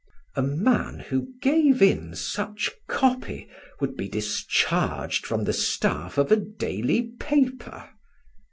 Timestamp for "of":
6.17-6.31